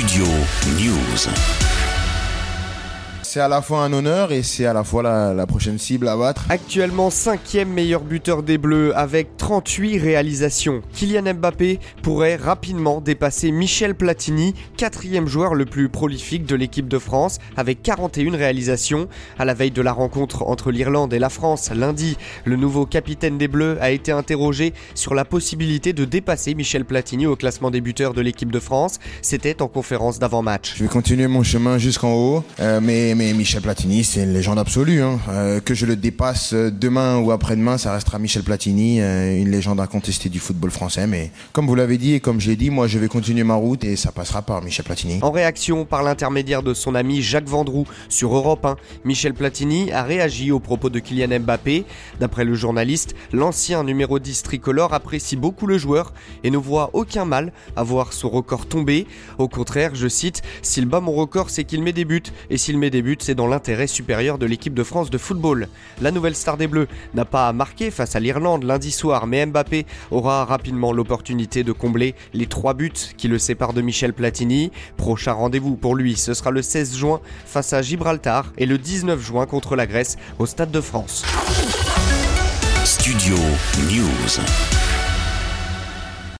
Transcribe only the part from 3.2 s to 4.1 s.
C'est à la fois un